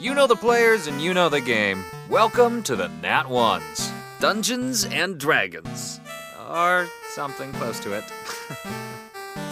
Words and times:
You 0.00 0.14
know 0.14 0.28
the 0.28 0.36
players 0.36 0.86
and 0.86 1.02
you 1.02 1.12
know 1.12 1.28
the 1.28 1.40
game. 1.40 1.84
Welcome 2.08 2.62
to 2.62 2.76
the 2.76 2.86
Nat 3.02 3.28
Ones. 3.28 3.92
Dungeons 4.20 4.84
and 4.84 5.18
Dragons. 5.18 5.98
Or 6.48 6.86
something 7.10 7.52
close 7.54 7.80
to 7.80 7.94
it. 7.94 8.04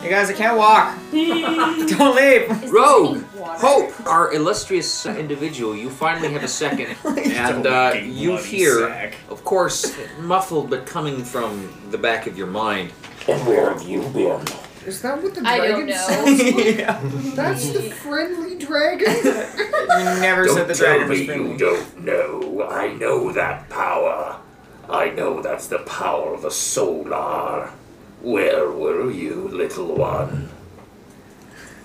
Hey 0.02 0.10
guys, 0.12 0.30
I 0.30 0.34
can't 0.34 0.56
walk. 0.56 0.96
Don't 1.10 2.14
leave. 2.14 2.70
Rogue, 2.70 3.24
Hope, 3.36 4.06
our 4.06 4.32
illustrious 4.32 5.04
individual, 5.04 5.74
you 5.74 5.90
finally 5.90 6.32
have 6.32 6.44
a 6.44 6.48
second, 6.48 6.96
and 7.04 7.66
uh, 7.66 7.92
you 8.00 8.36
hear, 8.36 9.12
of 9.28 9.42
course, 9.42 9.96
muffled 10.20 10.70
but 10.70 10.86
coming 10.86 11.24
from 11.24 11.72
the 11.90 11.98
back 11.98 12.28
of 12.28 12.38
your 12.38 12.46
mind. 12.46 12.92
And 13.26 13.44
where 13.48 13.72
have 13.72 13.82
you 13.82 14.02
been? 14.10 14.44
Is 14.86 15.02
that 15.02 15.20
what 15.22 15.34
the 15.34 15.42
I 15.46 15.56
dragon 15.58 15.78
don't 15.78 15.88
know. 15.88 15.96
says? 15.96 16.76
yeah. 16.78 17.00
That's 17.34 17.70
the 17.70 17.82
friendly 17.90 18.56
dragon? 18.56 19.08
You 19.96 20.04
never 20.20 20.46
said 20.48 20.56
Don't 20.56 20.68
the 20.68 20.74
tell 20.74 20.86
dragon 20.98 21.08
was 21.08 21.20
me 21.20 21.26
you 21.26 21.56
don't 21.56 22.04
know. 22.04 22.68
I 22.68 22.92
know 22.94 23.32
that 23.32 23.68
power. 23.70 24.38
I 24.90 25.08
know 25.10 25.40
that's 25.40 25.68
the 25.68 25.78
power 25.80 26.34
of 26.34 26.42
the 26.42 26.50
solar. 26.50 27.70
Where 28.20 28.70
were 28.70 29.10
you, 29.10 29.48
little 29.48 29.94
one? 29.94 30.50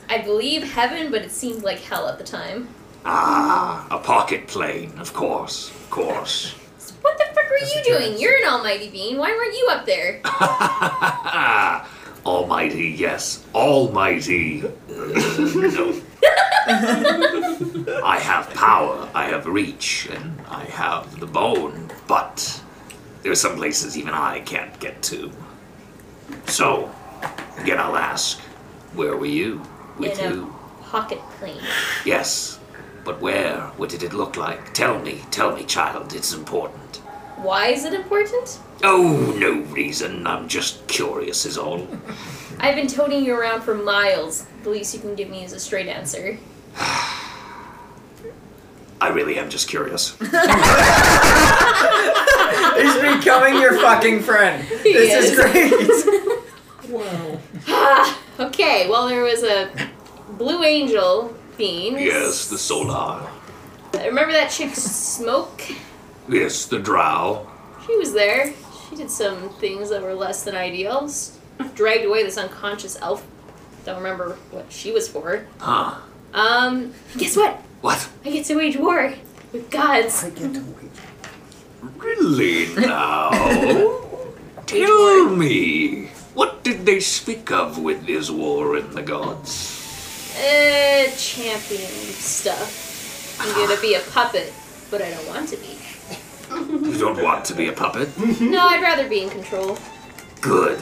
I 0.09 0.17
believe 0.17 0.63
heaven, 0.73 1.09
but 1.09 1.21
it 1.21 1.31
seemed 1.31 1.63
like 1.63 1.79
hell 1.79 2.09
at 2.09 2.17
the 2.17 2.23
time. 2.25 2.67
Ah, 3.05 3.87
a 3.89 3.97
pocket 3.99 4.47
plane, 4.47 4.91
of 4.99 5.13
course, 5.13 5.69
of 5.69 5.89
course. 5.89 6.55
So 6.79 6.93
what 7.01 7.17
the 7.17 7.25
frick 7.33 7.49
were 7.49 7.65
you 7.65 7.83
doing? 7.85 8.19
You're 8.19 8.35
an 8.43 8.47
almighty 8.49 8.89
being. 8.89 9.17
Why 9.17 9.29
weren't 9.31 9.53
you 9.53 9.67
up 9.71 9.85
there? 9.85 10.19
Almighty, 12.25 12.89
yes, 12.97 13.43
Almighty. 13.55 14.63
Uh, 14.63 14.71
no. 14.89 16.01
I 18.03 18.19
have 18.21 18.53
power, 18.53 19.09
I 19.15 19.25
have 19.25 19.45
reach, 19.47 20.07
and 20.11 20.39
I 20.47 20.65
have 20.65 21.19
the 21.19 21.25
bone, 21.25 21.89
but 22.07 22.61
there 23.23 23.31
are 23.31 23.35
some 23.35 23.55
places 23.55 23.97
even 23.97 24.13
I 24.13 24.41
can't 24.41 24.77
get 24.79 25.01
to. 25.03 25.31
So, 26.45 26.91
again, 27.57 27.79
I'll 27.79 27.97
ask, 27.97 28.39
where 28.93 29.17
were 29.17 29.25
you? 29.25 29.61
With 29.97 30.19
In 30.19 30.25
a 30.25 30.35
who? 30.35 30.53
pocket 30.83 31.19
plane. 31.39 31.61
Yes, 32.05 32.59
but 33.03 33.19
where? 33.19 33.61
What 33.77 33.89
did 33.89 34.03
it 34.03 34.13
look 34.13 34.37
like? 34.37 34.73
Tell 34.73 34.99
me, 34.99 35.21
tell 35.31 35.55
me, 35.55 35.63
child, 35.63 36.13
it's 36.13 36.33
important. 36.33 37.01
Why 37.41 37.67
is 37.69 37.85
it 37.85 37.93
important? 37.95 38.59
Oh, 38.83 39.35
no 39.37 39.61
reason, 39.73 40.27
I'm 40.27 40.47
just 40.47 40.85
curious, 40.87 41.43
is 41.45 41.57
all. 41.57 41.87
I've 42.59 42.75
been 42.75 42.85
toting 42.85 43.25
you 43.25 43.35
around 43.35 43.61
for 43.61 43.73
miles. 43.73 44.45
The 44.61 44.69
least 44.69 44.93
you 44.93 44.99
can 44.99 45.15
give 45.15 45.27
me 45.29 45.43
is 45.43 45.51
a 45.51 45.59
straight 45.59 45.87
answer. 45.87 46.37
I 49.01 49.09
really 49.09 49.39
am 49.39 49.49
just 49.49 49.67
curious. 49.67 50.15
He's 50.19 50.29
becoming 53.17 53.59
your 53.59 53.73
fucking 53.81 54.19
friend. 54.21 54.63
This 54.83 55.31
is 55.31 55.35
great. 55.39 55.73
wow. 56.89 57.39
Okay, 58.39 58.87
well, 58.89 59.07
there 59.07 59.21
was 59.23 59.43
a 59.43 59.69
blue 60.31 60.63
angel 60.63 61.35
being. 61.57 61.99
Yes, 61.99 62.49
the 62.49 62.57
solar. 62.57 63.21
Remember 63.93 64.31
that 64.31 64.49
chick 64.49 64.73
Smoke? 64.73 65.61
Yes, 66.29 66.65
the 66.65 66.79
drow. 66.79 67.47
She 67.85 67.95
was 67.97 68.13
there. 68.13 68.53
She 68.89 68.95
did 68.95 69.09
some 69.11 69.49
things 69.55 69.89
that 69.89 70.01
were 70.01 70.13
less 70.13 70.43
than 70.43 70.55
ideal. 70.55 71.09
Dragged 71.75 72.05
away 72.05 72.23
this 72.23 72.37
unconscious 72.37 72.97
elf. 73.01 73.25
Don't 73.85 73.97
remember 73.97 74.37
what 74.51 74.71
she 74.71 74.91
was 74.91 75.07
for. 75.07 75.45
Huh. 75.59 75.95
Um, 76.33 76.93
guess 77.17 77.35
what? 77.35 77.55
What? 77.81 78.09
I 78.23 78.29
get 78.29 78.45
to 78.45 78.55
wage 78.55 78.77
war 78.77 79.13
with 79.51 79.69
gods. 79.69 80.23
I 80.23 80.29
get 80.29 80.53
to 80.53 80.61
wait. 80.61 80.91
Really 81.97 82.73
now? 82.87 83.31
Tell 84.67 85.29
me, 85.29 86.07
what 86.33 86.63
did 86.63 86.85
they 86.85 86.99
speak 86.99 87.51
of 87.51 87.77
with 87.79 88.05
this 88.05 88.29
war 88.29 88.77
in 88.77 88.91
the 88.91 89.01
gods? 89.01 89.77
Uh, 90.37 91.09
champion 91.17 91.89
stuff. 92.15 93.37
I'm 93.41 93.53
gonna 93.55 93.81
be 93.81 93.95
a 93.95 93.99
puppet, 94.11 94.53
but 94.89 95.01
I 95.01 95.09
don't 95.09 95.27
want 95.27 95.49
to 95.49 95.57
be. 95.57 95.77
You 96.55 96.97
don't 96.97 97.21
want 97.23 97.45
to 97.45 97.53
be 97.55 97.67
a 97.67 97.73
puppet? 97.73 98.09
No, 98.41 98.67
I'd 98.67 98.81
rather 98.81 99.07
be 99.07 99.21
in 99.23 99.29
control. 99.29 99.77
Good. 100.41 100.79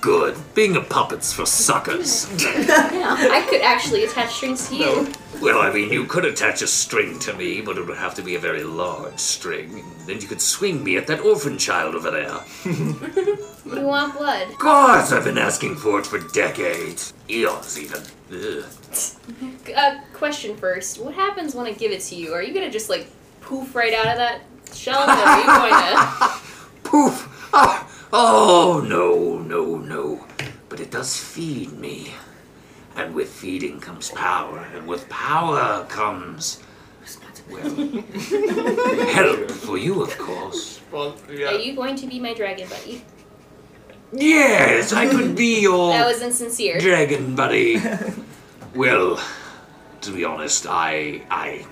Good. 0.00 0.36
Being 0.54 0.76
a 0.76 0.80
puppet's 0.80 1.32
for 1.32 1.46
suckers. 1.46 2.28
Yeah, 2.42 3.16
I 3.30 3.46
could 3.48 3.60
actually 3.62 4.04
attach 4.04 4.32
strings 4.34 4.68
to 4.68 4.76
you. 4.76 5.12
Well, 5.40 5.60
I 5.60 5.72
mean, 5.72 5.92
you 5.92 6.04
could 6.06 6.24
attach 6.24 6.60
a 6.62 6.66
string 6.66 7.18
to 7.20 7.32
me, 7.34 7.60
but 7.60 7.78
it 7.78 7.86
would 7.86 7.96
have 7.96 8.14
to 8.16 8.22
be 8.22 8.34
a 8.34 8.38
very 8.38 8.64
large 8.64 9.18
string. 9.18 9.70
and 9.78 10.00
Then 10.06 10.20
you 10.20 10.26
could 10.26 10.40
swing 10.40 10.82
me 10.82 10.96
at 10.96 11.06
that 11.06 11.20
orphan 11.20 11.56
child 11.58 11.94
over 11.94 12.10
there. 12.10 12.40
You 13.64 13.82
want 13.86 14.18
blood? 14.18 14.48
Of 14.50 14.58
course, 14.58 15.12
I've 15.12 15.22
been 15.24 15.38
asking 15.38 15.76
for 15.76 16.00
it 16.00 16.04
for 16.06 16.18
decades. 16.18 17.14
Eons, 17.30 17.78
even. 17.78 18.02
Ugh. 18.32 18.64
Uh, 19.74 20.00
question 20.12 20.56
first. 20.56 20.98
What 21.00 21.14
happens 21.14 21.54
when 21.54 21.66
I 21.66 21.72
give 21.72 21.92
it 21.92 22.00
to 22.02 22.16
you? 22.16 22.34
Are 22.34 22.42
you 22.42 22.52
gonna 22.52 22.70
just 22.70 22.90
like 22.90 23.06
poof 23.40 23.74
right 23.76 23.94
out 23.94 24.08
of 24.08 24.16
that 24.16 24.40
shell, 24.74 25.02
or 25.08 25.12
are 25.12 25.38
you 25.40 25.46
going 25.46 25.70
to? 25.70 26.40
Poof! 26.84 27.48
Ah! 27.52 27.88
Oh, 28.12 28.84
no, 28.86 29.38
no, 29.38 29.76
no. 29.78 30.26
But 30.68 30.80
it 30.80 30.90
does 30.90 31.16
feed 31.16 31.72
me. 31.72 32.12
And 32.96 33.14
with 33.14 33.30
feeding 33.30 33.80
comes 33.80 34.10
power, 34.10 34.58
and 34.74 34.86
with 34.86 35.08
power 35.08 35.84
comes. 35.86 36.60
Well, 37.50 37.64
help 39.08 39.50
for 39.50 39.76
you, 39.78 40.02
of 40.02 40.16
course. 40.18 40.80
Well, 40.92 41.16
Are 41.28 41.54
you 41.58 41.74
going 41.74 41.96
to 41.96 42.06
be 42.06 42.20
my 42.20 42.34
dragon 42.34 42.68
buddy? 42.68 43.02
Yes, 44.12 44.92
I 44.92 45.08
could 45.08 45.34
be 45.34 45.60
your 45.60 45.92
That 45.92 46.06
was 46.06 46.20
insincere. 46.22 46.78
dragon 46.78 47.34
buddy. 47.34 47.80
Well, 48.74 49.20
to 50.02 50.10
be 50.12 50.24
honest, 50.24 50.66
I 50.68 51.22
I 51.30 51.66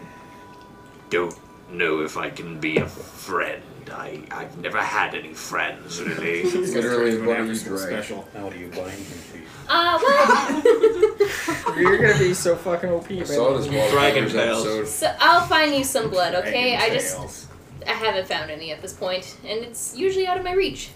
don't 1.10 1.34
know 1.72 2.00
if 2.00 2.16
I 2.16 2.30
can 2.30 2.58
be 2.60 2.78
a 2.78 2.86
friend. 2.86 3.62
I 3.90 4.22
I've 4.30 4.56
never 4.58 4.78
had 4.78 5.14
any 5.14 5.34
friends 5.34 6.00
really. 6.02 6.42
Literally, 6.50 7.20
what 7.22 7.40
are 7.40 7.44
you 7.44 7.58
drag? 7.58 7.78
special. 7.78 8.28
How 8.34 8.48
do 8.48 8.58
you 8.58 8.68
bind 8.68 8.90
him 8.92 9.18
to 9.32 9.38
you? 9.38 9.44
Uh, 9.68 9.98
what? 9.98 10.64
You're 11.78 11.98
gonna 11.98 12.18
be 12.18 12.34
so 12.34 12.56
fucking 12.56 12.90
OP, 12.90 13.10
I 13.10 13.14
man. 13.14 13.26
saw 13.26 13.56
this 13.56 13.66
Water 13.68 13.90
Dragon 13.90 14.24
Brothers 14.24 14.32
tails. 14.32 14.66
episode. 14.66 14.86
so 14.88 15.16
I'll 15.20 15.46
find 15.46 15.74
you 15.74 15.84
some 15.84 16.10
blood, 16.10 16.34
okay? 16.34 16.76
I 16.76 16.90
just 16.90 17.16
tails. 17.16 17.46
I 17.86 17.92
haven't 17.92 18.26
found 18.28 18.50
any 18.50 18.72
at 18.72 18.82
this 18.82 18.92
point, 18.92 19.36
and 19.44 19.60
it's 19.64 19.96
usually 19.96 20.26
out 20.26 20.36
of 20.38 20.44
my 20.44 20.52
reach. 20.52 20.90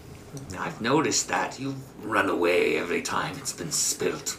I've 0.58 0.80
noticed 0.80 1.28
that 1.28 1.58
you 1.60 1.76
run 2.02 2.28
away 2.28 2.76
every 2.76 3.02
time 3.02 3.36
it's 3.38 3.52
been 3.52 3.70
spilt. 3.72 4.36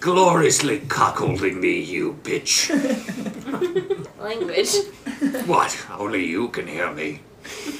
Gloriously 0.00 0.80
cuckolding 0.80 1.58
me, 1.60 1.80
you 1.80 2.18
bitch. 2.22 2.68
Language. 4.18 4.74
what? 5.46 5.86
Only 5.96 6.26
you 6.26 6.48
can 6.48 6.66
hear 6.66 6.92
me. 6.92 7.20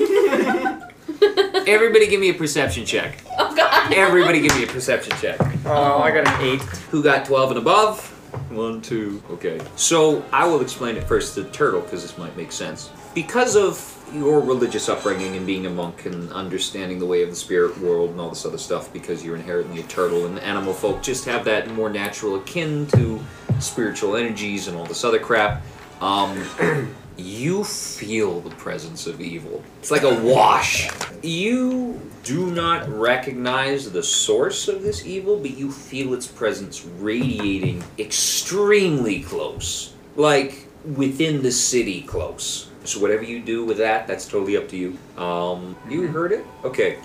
Everybody 1.66 2.06
give 2.06 2.20
me 2.20 2.30
a 2.30 2.34
perception 2.34 2.86
check. 2.86 3.22
Oh 3.38 3.54
god. 3.54 3.92
Everybody 3.92 4.40
give 4.40 4.54
me 4.54 4.64
a 4.64 4.66
perception 4.66 5.16
check. 5.18 5.40
Oh, 5.66 6.00
I 6.00 6.10
got 6.10 6.28
an 6.28 6.40
eight. 6.40 6.62
Who 6.90 7.02
got 7.02 7.26
12 7.26 7.50
and 7.50 7.58
above? 7.58 8.14
One, 8.50 8.80
two. 8.80 9.22
Okay. 9.30 9.60
So 9.76 10.24
I 10.32 10.46
will 10.46 10.60
explain 10.60 10.96
it 10.96 11.04
first 11.04 11.34
to 11.34 11.42
the 11.42 11.50
Turtle 11.50 11.80
because 11.80 12.02
this 12.02 12.16
might 12.18 12.36
make 12.36 12.52
sense. 12.52 12.90
Because 13.14 13.56
of 13.56 13.94
your 14.14 14.40
religious 14.40 14.88
upbringing 14.88 15.36
and 15.36 15.46
being 15.46 15.66
a 15.66 15.70
monk 15.70 16.06
and 16.06 16.32
understanding 16.32 16.98
the 16.98 17.06
way 17.06 17.22
of 17.22 17.30
the 17.30 17.36
spirit 17.36 17.76
world 17.78 18.10
and 18.10 18.20
all 18.20 18.28
this 18.28 18.46
other 18.46 18.58
stuff, 18.58 18.92
because 18.92 19.24
you're 19.24 19.36
inherently 19.36 19.80
a 19.80 19.84
turtle 19.84 20.26
and 20.26 20.38
animal 20.40 20.72
folk 20.72 21.02
just 21.02 21.24
have 21.24 21.44
that 21.44 21.68
more 21.74 21.90
natural 21.90 22.36
akin 22.36 22.86
to 22.88 23.20
spiritual 23.60 24.16
energies 24.16 24.68
and 24.68 24.76
all 24.76 24.84
this 24.84 25.04
other 25.04 25.18
crap. 25.18 25.62
Um, 26.00 26.94
you 27.16 27.64
feel 27.64 28.40
the 28.40 28.50
presence 28.50 29.06
of 29.06 29.20
evil. 29.20 29.62
It's 29.80 29.90
like 29.90 30.02
a 30.02 30.20
wash. 30.20 30.88
You 31.22 32.00
do 32.22 32.50
not 32.50 32.88
recognize 32.88 33.90
the 33.90 34.02
source 34.02 34.68
of 34.68 34.82
this 34.82 35.04
evil, 35.04 35.36
but 35.38 35.56
you 35.56 35.72
feel 35.72 36.14
its 36.14 36.26
presence 36.26 36.84
radiating 36.84 37.82
extremely 37.98 39.20
close. 39.20 39.94
Like 40.16 40.66
within 40.96 41.42
the 41.42 41.52
city 41.52 42.02
close. 42.02 42.68
So 42.84 43.00
whatever 43.00 43.22
you 43.22 43.40
do 43.40 43.64
with 43.64 43.78
that, 43.78 44.06
that's 44.06 44.26
totally 44.26 44.56
up 44.56 44.68
to 44.68 44.76
you. 44.76 44.98
Um, 45.22 45.76
you 45.88 46.06
heard 46.08 46.32
it? 46.32 46.46
Okay. 46.64 46.98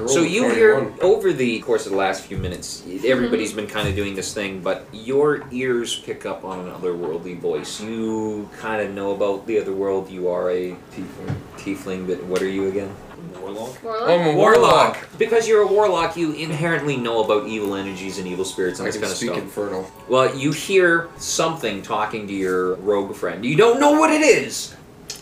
I 0.00 0.06
So 0.06 0.22
a 0.22 0.26
you 0.26 0.50
hear 0.50 0.92
over 1.00 1.32
the 1.32 1.60
course 1.60 1.86
of 1.86 1.92
the 1.92 1.98
last 1.98 2.24
few 2.24 2.36
minutes, 2.36 2.82
everybody's 3.04 3.50
mm-hmm. 3.50 3.60
been 3.60 3.66
kind 3.66 3.88
of 3.88 3.94
doing 3.94 4.14
this 4.14 4.32
thing, 4.34 4.60
but 4.60 4.86
your 4.92 5.44
ears 5.50 5.96
pick 6.00 6.26
up 6.26 6.44
on 6.44 6.60
an 6.60 6.72
otherworldly 6.72 7.38
voice. 7.38 7.80
You 7.80 8.48
kind 8.58 8.82
of 8.82 8.92
know 8.92 9.12
about 9.12 9.46
the 9.46 9.58
other 9.58 9.72
world. 9.72 10.10
You 10.10 10.28
are 10.28 10.50
a 10.50 10.76
Tiefling. 10.92 11.36
tiefling, 11.56 12.06
but 12.06 12.22
what 12.24 12.42
are 12.42 12.48
you 12.48 12.68
again? 12.68 12.94
warlock. 13.42 13.82
Warlock? 13.82 14.08
I'm 14.08 14.26
a 14.26 14.36
Warlock. 14.36 15.08
Because 15.18 15.48
you're 15.48 15.62
a 15.62 15.66
warlock, 15.66 16.16
you 16.16 16.32
inherently 16.32 16.96
know 16.96 17.24
about 17.24 17.46
evil 17.46 17.74
energies 17.74 18.18
and 18.18 18.26
evil 18.26 18.44
spirits 18.44 18.78
and 18.78 18.86
I 18.86 18.90
this 18.90 18.96
can 18.96 19.02
kind 19.02 19.12
of 19.12 19.18
speak 19.18 19.30
stuff. 19.30 19.42
infernal. 19.42 19.90
Well, 20.08 20.36
you 20.36 20.52
hear 20.52 21.08
something 21.18 21.82
talking 21.82 22.26
to 22.26 22.32
your 22.32 22.76
rogue 22.76 23.14
friend. 23.14 23.44
You 23.44 23.56
don't 23.56 23.80
know 23.80 23.92
what 23.92 24.10
it 24.10 24.22
is. 24.22 24.74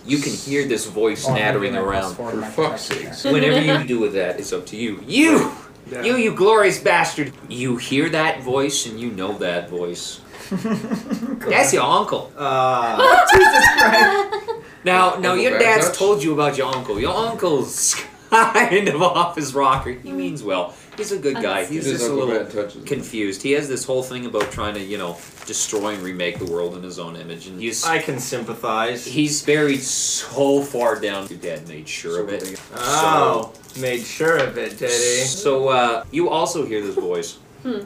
You 0.07 0.19
can 0.19 0.33
hear 0.33 0.67
this 0.67 0.87
voice 0.87 1.27
Oh, 1.29 1.35
nattering 1.35 1.77
around. 1.77 2.15
For 2.15 2.31
fuck's 2.43 2.89
perception 2.89 3.13
sakes. 3.13 3.23
there. 3.25 3.33
Whenever 3.33 3.61
you 3.61 3.87
do 3.87 3.99
with 4.01 4.15
that, 4.15 4.39
it's 4.41 4.53
up 4.53 4.67
to 4.67 4.77
you. 4.77 5.03
You! 5.07 5.53
You, 5.91 6.17
you 6.17 6.35
glorious 6.35 6.79
bastard! 6.79 7.33
You 7.49 7.77
hear 7.77 8.09
that 8.11 8.43
voice 8.43 8.87
and 8.87 9.01
you 9.01 9.11
know 9.11 9.37
that 9.39 9.69
voice. 9.71 10.21
That's 10.51 11.73
your 11.73 11.83
uncle. 11.83 12.33
Uh, 12.37 13.27
Jesus 13.33 13.67
Christ. 13.77 14.51
Now, 14.85 15.17
now 15.17 15.35
your 15.35 15.59
dad's 15.59 15.97
told 15.97 16.23
you 16.23 16.33
about 16.33 16.57
your 16.57 16.75
uncle. 16.75 16.99
Your 17.01 17.15
uncle's 17.15 17.97
kind 18.31 18.89
of 18.89 19.03
off 19.03 19.37
his 19.37 19.55
rocker. 19.55 19.93
He 19.93 20.13
means 20.13 20.43
well. 20.43 20.75
He's 21.01 21.13
a 21.13 21.19
good 21.19 21.37
guy. 21.37 21.65
He's 21.65 21.87
His 21.87 21.95
just 22.01 22.03
a 22.11 22.13
Uncle 22.13 22.27
little 22.27 22.45
Bad 22.45 22.53
touches 22.53 22.83
me. 22.83 22.87
confused. 22.87 23.41
He 23.43 23.53
has 23.53 23.69
this 23.71 23.87
whole 23.87 24.03
thing 24.03 24.27
about 24.27 24.53
trying 24.53 24.75
to, 24.75 24.81
you 24.81 24.99
know, 24.99 25.17
destroy 25.47 25.95
and 25.95 26.03
remake 26.03 26.39
the 26.39 26.45
world 26.45 26.77
in 26.77 26.83
his 26.83 26.99
own 26.99 27.17
image, 27.17 27.47
and 27.47 27.59
he's 27.59 27.85
I 27.87 28.01
can 28.01 28.21
sympathize. 28.21 29.07
he's 29.07 29.43
buried 29.43 29.81
so 29.81 30.61
far 30.61 31.01
down. 31.01 31.27
Your 31.29 31.39
dad 31.39 31.67
made 31.69 31.89
sure 31.89 32.21
of 32.21 32.29
it. 32.29 32.61
Oh, 32.75 33.51
made 33.81 34.03
sure 34.03 34.37
of 34.37 34.59
it, 34.59 34.77
did 34.79 34.91
he? 34.91 35.25
So 35.25 35.69
uh, 35.69 36.05
you 36.11 36.29
also 36.29 36.67
hear 36.67 36.83
this 36.83 36.97
voice. 36.97 37.39
Hmm. 37.63 37.81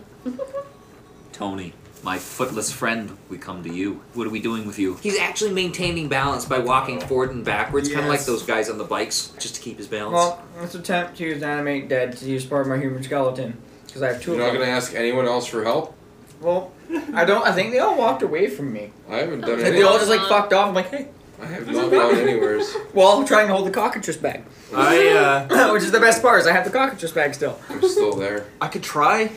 Tony, 1.33 1.73
my 2.05 2.19
footless 2.19 2.71
friend, 2.71 3.17
we 3.31 3.39
come 3.39 3.63
to 3.65 3.73
you. 3.73 4.03
What 4.13 4.27
are 4.27 4.31
we 4.31 4.41
doing 4.41 4.67
with 4.67 4.79
you? 4.79 4.99
He's 5.03 5.19
actually 5.19 5.53
maintaining 5.53 6.09
balance 6.09 6.45
by 6.45 6.59
walking 6.59 7.01
forward 7.01 7.31
and 7.31 7.45
backwards, 7.45 7.89
kind 7.89 8.01
of 8.05 8.09
like 8.11 8.19
Yes. 8.19 8.27
those 8.27 8.43
guys 8.43 8.69
on 8.69 8.77
the 8.79 8.85
bikes, 8.85 9.33
just 9.39 9.55
to 9.57 9.61
keep 9.63 9.79
his 9.79 9.87
balance. 9.87 10.13
Well, 10.15 10.43
let's 10.61 10.75
attempt 10.75 11.17
to 11.19 11.25
use 11.25 11.43
animate 11.43 11.89
dead 11.89 12.17
to 12.19 12.27
use 12.27 12.45
part 12.45 12.63
of 12.63 12.69
my 12.69 12.79
human 12.79 13.03
skeleton. 13.03 13.57
Because 13.87 14.03
I 14.03 14.09
have 14.13 14.23
2 14.23 14.33
You're 14.33 14.41
of 14.41 14.47
not 14.49 14.53
them. 14.53 14.63
gonna 14.63 14.73
ask 14.77 14.95
anyone 14.95 15.27
else 15.27 15.47
for 15.47 15.65
help? 15.65 15.95
Well, 16.41 16.73
I 17.15 17.25
don't. 17.25 17.47
I 17.47 17.53
think 17.53 17.73
they 17.73 17.79
all 17.79 17.97
walked 17.97 18.23
away 18.23 18.49
from 18.49 18.73
me. 18.73 18.91
I 19.09 19.17
haven't 19.17 19.41
done 19.41 19.51
Like, 19.51 19.59
anything. 19.61 19.75
they 19.75 19.83
all 19.83 19.97
just 19.99 20.11
like 20.11 20.21
fucked 20.29 20.53
off. 20.53 20.69
I'm 20.69 20.75
like, 20.75 20.91
hey. 20.91 21.09
I 21.41 21.47
have 21.47 21.67
not 21.71 21.91
gone 21.91 22.15
anywheres. 22.17 22.75
Well, 22.93 23.19
I'm 23.19 23.27
trying 23.27 23.49
to 23.49 23.55
hold 23.55 23.67
the 23.67 23.71
cockatrice 23.73 24.17
bag, 24.17 24.45
I 24.75 25.09
uh, 25.49 25.73
which 25.73 25.83
is 25.83 25.91
the 25.91 26.01
best 26.01 26.23
part. 26.23 26.41
Is 26.41 26.47
I 26.47 26.53
have 26.53 26.65
the 26.65 26.71
cockatrice 26.71 27.13
bag 27.13 27.35
still. 27.35 27.59
I'm 27.71 27.83
still 27.89 28.15
there. 28.15 28.47
I 28.61 28.69
could 28.69 28.83
try. 28.83 29.31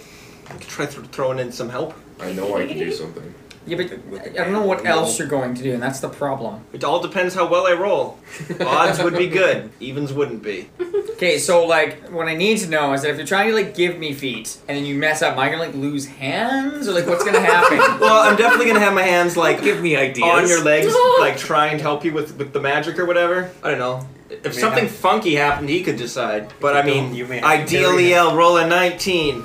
I 0.49 0.53
could 0.53 0.61
try 0.67 0.85
th- 0.85 1.07
throwing 1.07 1.39
in 1.39 1.51
some 1.51 1.69
help. 1.69 1.93
I 2.19 2.31
know 2.33 2.55
I 2.57 2.65
can 2.67 2.77
do 2.77 2.91
something. 3.01 3.33
Yeah, 3.65 3.75
but 3.75 3.91
I 4.39 4.45
don't 4.45 4.53
know 4.53 4.65
what 4.65 4.85
else 4.85 5.19
you're 5.19 5.27
going 5.27 5.53
to 5.55 5.61
do, 5.61 5.73
and 5.73 5.83
that's 5.83 5.99
the 5.99 6.07
problem. 6.07 6.61
It 6.71 6.85
all 6.85 7.01
depends 7.01 7.35
how 7.35 7.47
well 7.49 7.67
I 7.67 7.73
roll. 7.73 8.17
Odds 8.61 9.03
would 9.03 9.17
be 9.17 9.27
good. 9.41 9.69
Evens 9.81 10.13
wouldn't 10.13 10.41
be. 10.41 10.69
Okay, 11.15 11.37
so 11.37 11.65
like, 11.65 12.07
what 12.07 12.29
I 12.29 12.35
need 12.35 12.59
to 12.59 12.69
know 12.69 12.93
is 12.93 13.01
that 13.01 13.09
if 13.11 13.17
you're 13.17 13.25
trying 13.27 13.49
to 13.49 13.53
like 13.55 13.75
give 13.75 13.99
me 13.99 14.13
feet, 14.13 14.57
and 14.69 14.77
then 14.77 14.85
you 14.85 14.95
mess 14.95 15.21
up, 15.21 15.33
am 15.33 15.39
I 15.39 15.49
gonna 15.49 15.63
like 15.63 15.75
lose 15.75 16.05
hands, 16.05 16.87
or 16.87 16.93
like 16.93 17.07
what's 17.07 17.25
gonna 17.25 17.41
happen? 17.41 17.77
Well, 17.99 18.29
I'm 18.29 18.37
definitely 18.37 18.67
gonna 18.67 18.79
have 18.79 18.93
my 18.93 19.01
hands 19.03 19.35
like 19.35 19.61
Give 19.61 19.81
me 19.81 19.97
ideas. 19.97 20.23
on 20.25 20.47
your 20.47 20.63
legs, 20.63 20.95
like 21.19 21.35
try 21.37 21.67
and 21.67 21.81
help 21.81 22.05
you 22.05 22.13
with 22.13 22.37
with 22.37 22.53
the 22.53 22.61
magic 22.61 22.97
or 22.97 23.05
whatever. 23.05 23.51
I 23.63 23.69
don't 23.71 23.79
know. 23.79 24.07
If 24.29 24.53
something 24.53 24.83
have- 24.85 24.91
funky 24.95 25.35
happened, 25.35 25.67
he 25.67 25.83
could 25.83 25.97
decide. 25.97 26.53
But 26.61 26.77
I 26.77 26.83
mean, 26.83 27.13
You 27.13 27.25
may 27.27 27.39
have 27.39 27.43
ideally, 27.45 28.09
carry 28.11 28.15
I'll 28.15 28.35
roll 28.37 28.55
a 28.55 28.65
19. 28.65 29.43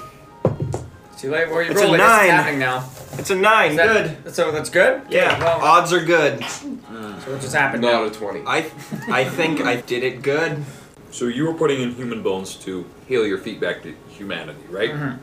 Too 1.22 1.30
late. 1.30 1.48
Where 1.50 1.62
you 1.62 1.70
It's 1.70 1.80
a 1.80 1.84
roll 1.84 1.94
it, 1.94 1.98
nine. 1.98 2.24
It's 2.24 2.32
happening 2.32 2.58
now. 2.58 2.84
It's 3.16 3.30
a 3.30 3.36
nine. 3.36 3.76
That- 3.76 4.24
good. 4.24 4.34
So 4.34 4.50
that's 4.50 4.69
good. 4.70 5.02
Okay, 5.02 5.16
Yeah, 5.19 5.38
Well, 5.38 5.60
odds 5.60 5.92
are 5.92 6.00
good. 6.04 6.44
so 6.44 6.66
what 7.30 7.40
just 7.40 7.54
happened 7.54 7.82
Not 7.82 7.92
now? 7.92 8.04
a 8.06 8.10
20. 8.10 8.42
I 8.44 8.66
I 9.08 9.24
think 9.24 9.60
I 9.60 9.76
did 9.76 10.02
it 10.02 10.20
good. 10.22 10.64
So 11.12 11.26
you 11.26 11.46
were 11.46 11.54
putting 11.54 11.80
in 11.80 11.94
human 11.94 12.22
bones 12.24 12.56
to 12.64 12.84
heal 13.06 13.24
your 13.24 13.38
feet 13.38 13.60
back 13.60 13.84
to 13.84 13.94
humanity, 14.08 14.64
right? 14.69 14.90
Mhm. 14.92 15.19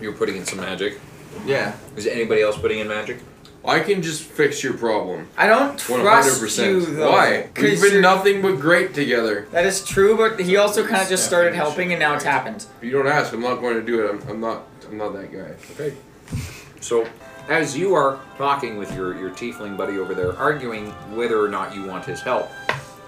You 0.00 0.12
were 0.12 0.16
putting 0.16 0.36
in 0.36 0.44
some 0.46 0.60
magic. 0.60 1.00
Yeah. 1.44 1.72
Is 1.96 2.06
anybody 2.06 2.42
else 2.42 2.56
putting 2.56 2.78
in 2.78 2.86
magic? 2.86 3.18
I 3.64 3.80
can 3.80 4.00
just 4.02 4.22
fix 4.22 4.62
your 4.62 4.74
problem. 4.74 5.26
I 5.36 5.48
don't 5.48 5.80
100%. 5.80 6.38
trust 6.38 6.58
you 6.58 6.80
though. 6.80 7.10
Why? 7.10 7.48
'cause 7.54 7.64
We've 7.64 7.80
been 7.82 7.90
you're- 7.90 8.02
nothing 8.02 8.40
but 8.40 8.60
great 8.60 8.94
together. 8.94 9.46
That 9.50 9.66
is 9.66 9.82
true, 9.82 10.16
but 10.16 10.38
he 10.38 10.56
also 10.56 10.86
kind 10.86 11.02
of 11.02 11.08
just 11.08 11.26
started 11.26 11.54
helping, 11.54 11.90
and 11.92 11.98
now 11.98 12.14
it's 12.14 12.22
happened. 12.24 12.66
If 12.80 12.84
you 12.86 12.92
don't 12.92 13.08
ask, 13.08 13.32
I'm 13.32 13.40
not 13.42 13.56
going 13.60 13.74
to 13.74 13.82
do 13.82 14.04
it. 14.04 14.10
I'm, 14.10 14.20
I'm 14.30 14.40
not. 14.40 14.62
I'm 14.90 14.98
not 14.98 15.12
that 15.14 15.32
guy. 15.32 15.54
Okay. 15.72 15.96
So, 16.80 17.06
as 17.48 17.76
you 17.76 17.94
are 17.94 18.20
talking 18.36 18.76
with 18.76 18.94
your, 18.94 19.18
your 19.18 19.30
tiefling 19.30 19.76
buddy 19.76 19.98
over 19.98 20.14
there, 20.14 20.36
arguing 20.36 20.90
whether 21.14 21.42
or 21.42 21.48
not 21.48 21.74
you 21.74 21.86
want 21.86 22.04
his 22.04 22.20
help, 22.20 22.48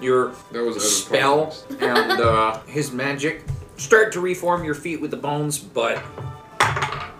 your 0.01 0.33
That 0.51 0.63
was 0.63 0.75
out 0.75 0.83
of 0.83 0.89
spell 0.89 1.45
context. 1.45 1.71
and 1.81 2.21
uh, 2.21 2.59
his 2.61 2.91
magic 2.91 3.43
start 3.77 4.11
to 4.13 4.19
reform 4.19 4.63
your 4.63 4.75
feet 4.75 4.99
with 4.99 5.11
the 5.11 5.17
bones, 5.17 5.59
but 5.59 6.03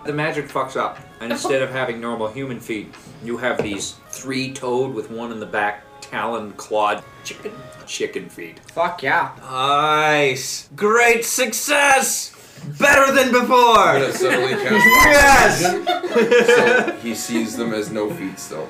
the 0.06 0.14
magic 0.14 0.48
fucks 0.48 0.76
up. 0.76 1.00
And 1.20 1.32
instead 1.32 1.62
of 1.62 1.72
having 1.72 2.02
normal 2.02 2.28
human 2.28 2.60
feet, 2.60 2.94
you 3.24 3.38
have 3.38 3.62
these 3.62 3.96
three 4.10 4.52
toed 4.54 4.94
with 4.94 5.12
one 5.12 5.32
in 5.32 5.40
the 5.40 5.46
back, 5.46 5.84
talon 6.02 6.52
clawed 6.54 7.04
chicken 7.24 7.52
chicken 7.86 8.30
feet. 8.30 8.60
Fuck 8.72 9.04
yeah. 9.04 9.32
Nice. 9.42 10.70
Great 10.76 11.26
success. 11.26 12.36
Better 12.80 13.12
than 13.14 13.32
before. 13.32 13.76
gonna 13.76 14.14
suddenly 14.14 14.52
cast 14.64 14.86
Yes. 14.96 16.46
so 16.56 16.92
he 17.02 17.16
sees 17.16 17.56
them 17.58 17.74
as 17.74 17.92
no 17.92 18.10
feet 18.14 18.40
still. 18.40 18.70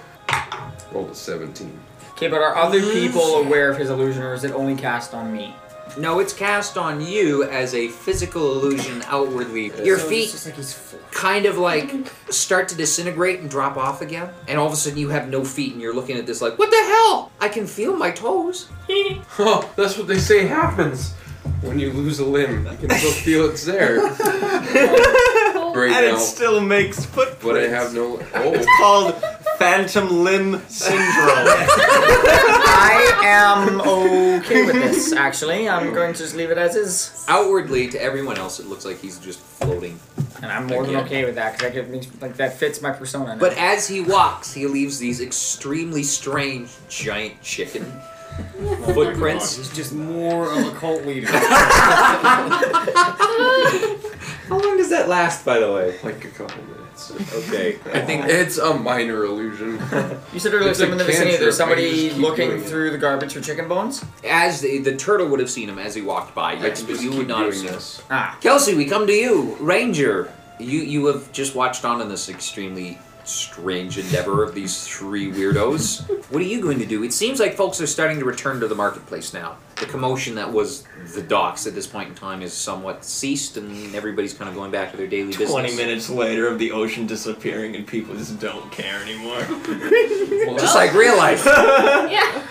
Rolled 0.92 1.12
a 1.12 1.16
17. 1.16 1.80
Okay, 2.12 2.28
but 2.28 2.42
are 2.42 2.56
other 2.56 2.82
people 2.82 3.36
aware 3.38 3.70
of 3.72 3.78
his 3.78 3.90
illusion, 3.90 4.24
or 4.24 4.34
is 4.34 4.44
it 4.44 4.52
only 4.52 4.76
cast 4.76 5.14
on 5.14 5.32
me? 5.34 5.56
No, 5.98 6.20
it's 6.20 6.32
cast 6.34 6.78
on 6.78 7.02
you 7.02 7.44
as 7.44 7.74
a 7.74 7.90
physical 7.90 8.54
illusion 8.54 9.04
outwardly. 9.08 9.74
Your 9.84 9.98
So 9.98 10.08
feet 10.08 10.34
like 10.46 11.12
kind 11.12 11.46
of 11.46 11.58
like 11.58 11.92
start 12.30 12.70
to 12.70 12.76
disintegrate 12.76 13.40
and 13.42 13.50
drop 13.50 13.76
off 13.76 14.02
again, 14.02 14.30
and 14.48 14.58
all 14.58 14.68
of 14.68 14.74
a 14.74 14.76
sudden 14.78 14.98
you 15.00 15.10
have 15.10 15.28
no 15.30 15.44
feet, 15.44 15.74
and 15.74 15.82
you're 15.82 15.94
looking 15.94 16.16
at 16.18 16.26
this 16.26 16.42
like, 16.42 16.58
what 16.58 16.70
the 16.70 16.78
hell? 16.78 17.32
I 17.42 17.50
can 17.50 17.68
feel 17.68 17.96
my 17.98 18.12
toes. 18.12 18.70
Oh, 19.40 19.70
that's 19.76 19.98
what 19.98 20.08
they 20.08 20.20
say 20.20 20.46
happens 20.48 21.14
when 21.62 21.80
you 21.80 21.92
lose 21.94 22.20
a 22.20 22.26
limb. 22.26 22.68
You 22.82 22.88
can 22.88 22.98
still 22.98 23.12
feel 23.26 23.50
it's 23.50 23.66
there. 23.66 24.00
Right 25.74 25.90
and 25.90 26.06
now, 26.08 26.16
it 26.18 26.20
still 26.20 26.60
makes 26.60 27.06
footprints. 27.06 27.46
but 27.46 27.58
I 27.58 27.68
have 27.70 27.94
no. 27.94 28.20
Oh. 28.36 28.54
It's 28.54 28.66
Oh, 28.68 28.78
called 28.82 29.24
phantom 29.58 30.22
limb 30.22 30.62
syndrome. 30.68 31.00
I 32.28 33.22
am 33.24 33.80
okay 33.80 34.66
with 34.66 34.76
this, 34.76 35.14
actually. 35.14 35.70
I'm 35.70 35.94
going 35.94 36.12
to 36.12 36.20
just 36.20 36.36
leave 36.36 36.52
it 36.52 36.58
as 36.58 36.76
is. 36.76 37.26
Outwardly, 37.30 37.88
to 37.88 38.02
everyone 38.02 38.38
else, 38.38 38.60
it 38.60 38.66
looks 38.66 38.84
like 38.84 39.00
he's 39.00 39.18
just 39.20 39.40
floating. 39.40 39.98
And 40.44 40.52
I'm 40.52 40.68
more 40.68 40.84
than 40.86 40.96
Again. 40.96 41.06
okay 41.06 41.24
with 41.24 41.36
that, 41.36 41.58
because 41.58 41.74
that 41.76 41.90
makes, 41.90 42.08
like, 42.22 42.36
that 42.36 42.58
fits 42.58 42.82
my 42.82 42.92
persona 42.92 43.28
now. 43.36 43.40
But 43.40 43.54
as 43.58 43.88
he 43.88 44.02
walks, 44.02 44.54
he 44.54 44.68
leaves 44.68 45.00
these 45.00 45.22
extremely 45.22 46.04
strange 46.04 46.70
giant 46.90 47.42
chicken 47.42 47.86
footprints. 48.94 49.58
He's 49.58 49.70
just 49.74 49.94
more 49.94 50.52
of 50.52 50.68
a 50.68 50.72
cult 50.78 51.06
leader. 51.06 51.28
How 54.48 54.58
long 54.60 54.78
does 54.78 54.90
that 54.90 55.08
last, 55.08 55.46
by 55.46 55.60
the 55.60 55.72
way? 55.72 55.98
like 56.04 56.26
a 56.26 56.30
couple 56.30 56.62
minutes. 56.64 57.12
Okay, 57.34 57.80
I 57.94 58.02
think 58.02 58.26
It's 58.26 58.58
a 58.58 58.74
minor 58.74 59.24
illusion. 59.24 59.80
You 60.34 60.40
said 60.40 60.54
earlier 60.54 60.70
It's 60.72 60.80
a 60.80 60.84
something 60.84 60.92
in 60.92 60.98
the 60.98 61.04
vicinity. 61.06 61.32
cantrip, 61.32 61.40
There's 61.40 61.56
I 61.60 61.64
somebody 61.64 61.90
just 61.92 62.16
keep 62.16 62.22
looking 62.22 62.50
doing 62.50 62.62
it. 62.62 62.68
through 62.68 62.92
the 62.92 62.98
garbage 62.98 63.34
for 63.34 63.42
chicken 63.42 63.68
bones. 63.68 64.04
as 64.28 64.62
the, 64.62 64.80
the 64.80 64.96
turtle 64.98 65.28
would 65.30 65.40
have 65.40 65.50
seen 65.50 65.70
him 65.70 65.80
as 65.80 65.96
he 65.96 66.02
walked 66.02 66.36
by, 66.36 66.52
I 66.52 66.56
yes, 66.56 66.80
can 66.80 66.88
but 66.88 66.92
just 66.94 67.04
you 67.04 67.10
keep 67.12 67.18
would 67.20 67.28
not 67.28 67.46
have 67.46 67.54
doing 67.54 67.60
seen 67.62 67.70
him. 67.70 67.76
this. 67.76 68.04
Ah. 68.12 68.38
Kelsey, 68.42 68.76
we 68.76 68.86
come 68.86 69.08
to 69.08 69.14
you, 69.14 69.56
Ranger. 69.60 70.32
You 70.60 70.80
you 70.82 71.06
have 71.08 71.32
just 71.32 71.56
watched 71.56 71.86
on 71.86 72.02
in 72.02 72.10
this 72.10 72.30
extremely 72.30 73.00
strange 73.32 73.98
endeavor 73.98 74.44
of 74.44 74.54
these 74.54 74.88
three 74.88 75.32
weirdos. 75.32 76.02
What 76.32 76.42
are 76.42 76.46
you 76.46 76.62
going 76.62 76.80
to 76.80 76.86
do? 76.86 77.04
It 77.04 77.14
seems 77.14 77.40
like 77.40 77.56
folks 77.56 77.80
are 77.82 77.88
starting 77.88 78.20
to 78.20 78.26
return 78.26 78.60
to 78.60 78.68
the 78.68 78.76
marketplace 78.76 79.34
now. 79.34 79.58
The 79.78 79.86
commotion 79.88 80.36
that 80.36 80.52
was 80.52 80.84
the 81.16 81.22
docks 81.22 81.66
at 81.66 81.74
this 81.74 81.88
point 81.88 82.10
in 82.10 82.16
time 82.16 82.42
is 82.42 82.54
somewhat 82.54 83.04
ceased, 83.04 83.58
and 83.58 83.96
everybody's 83.96 84.34
kind 84.34 84.50
of 84.50 84.56
going 84.56 84.72
back 84.72 84.92
to 84.92 84.98
their 84.98 85.08
daily 85.08 85.30
business. 85.30 85.50
20 85.52 85.76
minutes 85.76 86.10
later 86.10 86.48
of 86.48 86.60
the 86.60 86.72
ocean 86.72 87.08
disappearing 87.08 87.76
and 87.76 87.88
people 87.88 88.16
just 88.16 88.40
don't 88.40 88.72
care 88.72 89.02
anymore. 89.02 89.40
Just 90.60 90.76
like 90.76 90.94
real 90.94 91.18
life. 91.18 91.46
Yeah. 92.12 92.44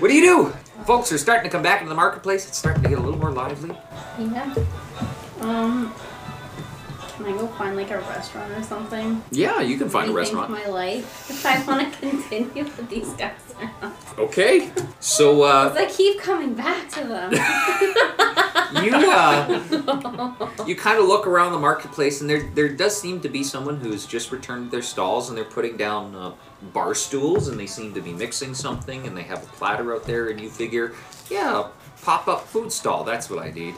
What 0.00 0.08
do 0.08 0.14
you 0.14 0.22
do? 0.22 0.52
Folks 0.84 1.12
are 1.12 1.18
starting 1.18 1.44
to 1.44 1.50
come 1.54 1.62
back 1.62 1.80
into 1.80 1.88
the 1.88 1.94
marketplace. 1.94 2.46
It's 2.46 2.58
starting 2.58 2.82
to 2.82 2.88
get 2.88 2.98
a 2.98 3.00
little 3.00 3.18
more 3.18 3.30
lively. 3.30 3.76
Yeah. 4.18 4.54
Um. 5.40 5.94
Can 7.18 7.26
I 7.26 7.32
go 7.32 7.48
find 7.48 7.76
like 7.76 7.90
a 7.90 7.98
restaurant 7.98 8.52
or 8.52 8.62
something? 8.62 9.20
Yeah, 9.32 9.60
you 9.60 9.76
can 9.76 9.88
find 9.88 10.12
a 10.12 10.14
restaurant. 10.14 10.52
my 10.52 10.66
life 10.66 11.28
if 11.30 11.44
I 11.44 11.60
want 11.64 11.92
to 11.92 11.98
continue 11.98 12.62
with 12.62 12.88
these 12.88 13.08
guys 13.14 13.32
or 13.60 13.68
not. 13.82 13.92
Okay. 14.16 14.70
So 15.00 15.42
uh, 15.42 15.74
I 15.76 15.86
keep 15.86 16.20
coming 16.20 16.54
back 16.54 16.88
to 16.90 17.00
them. 17.00 17.32
you 18.84 18.92
uh, 18.94 20.64
you 20.64 20.76
kind 20.76 21.00
of 21.00 21.06
look 21.06 21.26
around 21.26 21.50
the 21.50 21.58
marketplace, 21.58 22.20
and 22.20 22.30
there 22.30 22.48
there 22.54 22.68
does 22.68 22.96
seem 22.96 23.20
to 23.22 23.28
be 23.28 23.42
someone 23.42 23.78
who's 23.78 24.06
just 24.06 24.30
returned 24.30 24.66
to 24.66 24.70
their 24.70 24.82
stalls, 24.82 25.28
and 25.28 25.36
they're 25.36 25.44
putting 25.44 25.76
down 25.76 26.14
uh, 26.14 26.32
bar 26.72 26.94
stools 26.94 27.48
and 27.48 27.58
they 27.58 27.66
seem 27.66 27.94
to 27.94 28.00
be 28.00 28.12
mixing 28.12 28.54
something 28.54 29.06
and 29.06 29.16
they 29.16 29.22
have 29.22 29.42
a 29.42 29.46
platter 29.46 29.94
out 29.94 30.04
there 30.04 30.28
and 30.28 30.40
you 30.40 30.50
figure, 30.50 30.92
yeah, 31.30 31.68
pop 32.02 32.28
up 32.28 32.46
food 32.46 32.72
stall, 32.72 33.04
that's 33.04 33.28
what 33.30 33.38
I 33.44 33.50
need. 33.50 33.74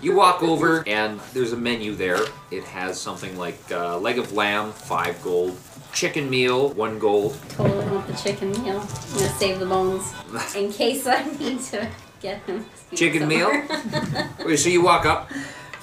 You 0.00 0.14
walk 0.14 0.42
over 0.42 0.82
and 0.86 1.20
there's 1.32 1.52
a 1.52 1.56
menu 1.56 1.94
there. 1.94 2.18
It 2.50 2.64
has 2.64 3.00
something 3.00 3.36
like 3.38 3.58
uh, 3.70 3.98
leg 3.98 4.18
of 4.18 4.32
lamb, 4.32 4.72
five 4.72 5.22
gold, 5.22 5.56
chicken 5.92 6.28
meal, 6.28 6.70
one 6.70 6.98
gold. 6.98 7.36
Totally 7.50 7.86
want 7.90 8.06
the 8.06 8.14
chicken 8.14 8.50
meal. 8.52 8.80
I'm 8.80 9.14
gonna 9.14 9.28
save 9.38 9.58
the 9.60 9.66
bones 9.66 10.12
in 10.56 10.72
case 10.72 11.06
I 11.06 11.24
need 11.38 11.60
to 11.60 11.88
get 12.20 12.42
him. 12.46 12.64
to 12.90 12.96
Chicken 12.96 13.22
somewhere. 13.22 14.30
Okay, 14.40 14.56
so 14.56 14.68
you 14.68 14.82
walk 14.82 15.06
up. 15.06 15.30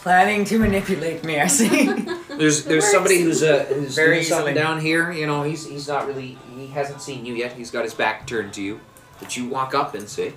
Planning 0.01 0.45
to 0.45 0.57
manipulate 0.57 1.23
me, 1.23 1.39
I 1.39 1.45
see. 1.45 1.85
There's 2.29 2.63
there's 2.65 2.89
somebody 2.89 3.21
who's 3.21 3.43
uh 3.43 3.65
who's 3.69 3.93
Very 3.93 4.15
doing 4.15 4.25
something 4.25 4.55
down 4.55 4.81
here. 4.81 5.11
You 5.11 5.27
know, 5.27 5.43
he's 5.43 5.67
he's 5.67 5.87
not 5.87 6.07
really 6.07 6.39
he 6.55 6.65
hasn't 6.67 7.03
seen 7.03 7.23
you 7.23 7.35
yet. 7.35 7.53
He's 7.53 7.69
got 7.69 7.83
his 7.83 7.93
back 7.93 8.25
turned 8.25 8.51
to 8.53 8.63
you. 8.63 8.79
But 9.21 9.37
you 9.37 9.47
walk 9.47 9.73
up 9.73 9.95
and 9.95 10.09
say, 10.09 10.33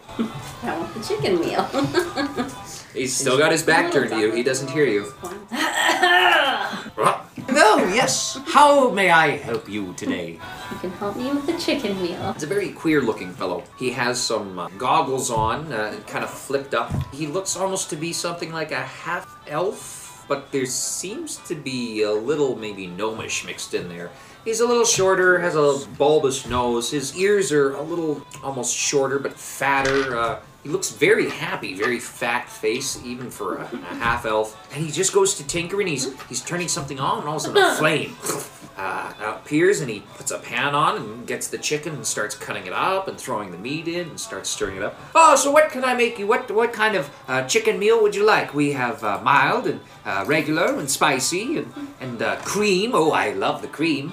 I 0.62 0.78
want 0.78 0.94
the 0.94 1.02
chicken 1.02 1.40
meal. 1.40 1.64
he's 2.94 3.16
still 3.16 3.38
got 3.38 3.50
his 3.50 3.64
back 3.64 3.90
turned 3.90 4.10
to 4.10 4.18
you. 4.20 4.30
He 4.30 4.44
doesn't 4.44 4.70
hear 4.70 4.84
you. 4.84 5.12
Oh, 7.56 7.78
yes. 7.94 8.38
How 8.46 8.90
may 8.90 9.10
I 9.10 9.36
help 9.36 9.68
you 9.68 9.94
today? 9.94 10.40
You 10.72 10.76
can 10.78 10.90
help 10.90 11.16
me 11.16 11.30
with 11.32 11.46
the 11.46 11.58
chicken 11.58 12.00
meal. 12.02 12.30
It's 12.30 12.42
a 12.42 12.48
very 12.48 12.70
queer 12.70 13.00
looking 13.00 13.32
fellow. 13.32 13.62
He 13.78 13.90
has 13.90 14.20
some 14.20 14.58
uh, 14.58 14.68
goggles 14.76 15.30
on, 15.30 15.72
uh, 15.72 16.00
kind 16.06 16.24
of 16.24 16.30
flipped 16.30 16.74
up. 16.74 16.90
He 17.12 17.26
looks 17.26 17.56
almost 17.56 17.90
to 17.90 17.96
be 17.96 18.12
something 18.12 18.52
like 18.52 18.72
a 18.72 18.82
half 18.82 19.36
elf, 19.46 20.24
but 20.28 20.50
there 20.50 20.66
seems 20.66 21.36
to 21.48 21.54
be 21.54 22.02
a 22.02 22.12
little 22.12 22.56
maybe 22.56 22.86
gnomish 22.86 23.44
mixed 23.44 23.74
in 23.74 23.88
there. 23.88 24.10
He's 24.44 24.60
a 24.60 24.66
little 24.66 24.84
shorter, 24.84 25.38
has 25.38 25.56
a 25.56 25.88
bulbous 25.96 26.46
nose. 26.46 26.90
His 26.90 27.16
ears 27.16 27.50
are 27.50 27.74
a 27.74 27.82
little 27.82 28.20
almost 28.42 28.76
shorter 28.76 29.18
but 29.18 29.32
fatter. 29.32 30.16
Uh, 30.16 30.40
he 30.62 30.68
looks 30.68 30.90
very 30.90 31.30
happy, 31.30 31.74
very 31.74 31.98
fat 31.98 32.48
face, 32.48 33.02
even 33.04 33.30
for 33.30 33.56
a, 33.56 33.62
a 33.62 33.94
half 33.96 34.26
elf. 34.26 34.56
And 34.74 34.84
he 34.84 34.90
just 34.90 35.14
goes 35.14 35.34
to 35.36 35.46
tinker 35.46 35.80
and 35.80 35.88
he's 35.88 36.12
he's 36.28 36.42
turning 36.42 36.68
something 36.68 37.00
on, 37.00 37.20
and 37.20 37.28
all 37.28 37.36
of 37.36 37.42
a 37.42 37.44
sudden 37.44 37.62
a 37.62 37.74
flame 37.74 38.16
uh, 38.76 39.12
appears 39.24 39.80
and 39.80 39.88
he 39.88 40.00
puts 40.16 40.30
a 40.30 40.38
pan 40.38 40.74
on 40.74 40.96
and 40.96 41.26
gets 41.26 41.48
the 41.48 41.58
chicken 41.58 41.94
and 41.94 42.06
starts 42.06 42.34
cutting 42.34 42.66
it 42.66 42.72
up 42.72 43.08
and 43.08 43.18
throwing 43.18 43.50
the 43.50 43.58
meat 43.58 43.88
in 43.88 44.08
and 44.08 44.20
starts 44.20 44.50
stirring 44.50 44.76
it 44.76 44.82
up. 44.82 44.98
Oh, 45.14 45.36
so 45.36 45.50
what 45.50 45.70
can 45.70 45.84
I 45.84 45.94
make 45.94 46.18
you? 46.18 46.26
What 46.26 46.50
what 46.50 46.72
kind 46.72 46.96
of 46.96 47.10
uh, 47.28 47.46
chicken 47.46 47.78
meal 47.78 48.02
would 48.02 48.14
you 48.14 48.24
like? 48.26 48.52
We 48.52 48.72
have 48.72 49.02
uh, 49.02 49.20
mild 49.22 49.66
and 49.66 49.80
uh, 50.04 50.24
regular 50.26 50.78
and 50.78 50.90
spicy 50.90 51.58
and 51.58 51.72
and 52.00 52.20
uh, 52.20 52.36
cream. 52.36 52.92
Oh, 52.94 53.10
I 53.10 53.32
love 53.32 53.62
the 53.62 53.68
cream. 53.68 54.12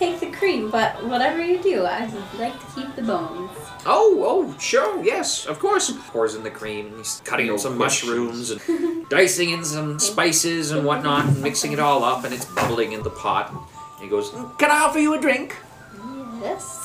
I'll 0.00 0.10
take 0.12 0.20
the 0.20 0.30
cream, 0.36 0.70
but 0.70 1.04
whatever 1.06 1.42
you 1.44 1.60
do, 1.60 1.84
I'd 1.84 2.12
like 2.38 2.58
to 2.60 2.66
keep 2.74 2.94
the 2.94 3.02
bones. 3.02 3.50
Oh, 3.84 4.22
oh, 4.24 4.58
sure, 4.58 5.02
yes, 5.02 5.46
of 5.46 5.58
course. 5.58 5.90
Pours 6.10 6.36
in 6.36 6.44
the 6.44 6.50
cream 6.50 6.86
and 6.88 6.98
he's 6.98 7.20
cutting 7.24 7.48
No 7.48 7.54
in 7.54 7.58
some 7.58 7.76
mushrooms 7.76 8.50
and 8.52 9.08
dicing 9.08 9.50
in 9.50 9.64
some 9.64 9.98
spices 9.98 10.70
and 10.70 10.86
whatnot 10.86 11.26
and 11.26 11.42
mixing 11.42 11.72
it 11.72 11.80
all 11.80 12.04
up 12.04 12.24
and 12.24 12.32
it's 12.32 12.44
bubbling 12.44 12.92
in 12.92 13.02
the 13.02 13.10
pot. 13.10 13.50
And 13.50 14.04
he 14.04 14.08
goes, 14.08 14.30
"Mm, 14.30 14.56
Can 14.58 14.70
I 14.70 14.78
offer 14.84 15.00
you 15.00 15.14
a 15.14 15.20
drink? 15.20 15.56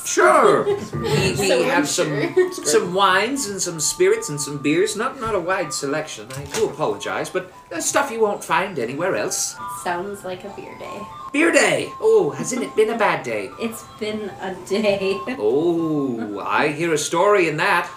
Yes. 0.03 0.13
Sure. 0.13 0.63
we 0.93 1.35
we 1.39 1.47
So 1.47 1.63
have 1.63 1.87
some 1.87 2.11
unsure. 2.11 2.65
some 2.65 2.93
wines 2.93 3.47
and 3.47 3.61
some 3.61 3.79
spirits 3.79 4.29
and 4.29 4.39
some 4.39 4.57
beers. 4.57 4.95
Not 4.95 5.19
not 5.19 5.35
a 5.35 5.39
wide 5.39 5.73
selection. 5.73 6.27
I 6.37 6.43
do 6.55 6.65
apologize, 6.69 7.29
but 7.29 7.51
uh, 7.71 7.79
stuff 7.79 8.11
you 8.11 8.19
won't 8.19 8.43
find 8.43 8.77
anywhere 8.79 9.15
else. 9.15 9.55
Sounds 9.83 10.23
like 10.23 10.43
a 10.43 10.49
beer 10.55 10.77
day. 10.79 11.01
Beer 11.31 11.51
day. 11.51 11.87
Oh, 11.99 12.29
hasn't 12.37 12.61
it 12.63 12.75
been 12.75 12.89
a 12.91 12.97
bad 12.97 13.23
day? 13.23 13.49
It's 13.59 13.83
been 13.99 14.29
a 14.41 14.53
day. 14.67 15.17
Oh, 15.39 16.39
I 16.45 16.67
hear 16.69 16.93
a 16.93 16.97
story 16.97 17.47
in 17.49 17.57
that. 17.57 17.89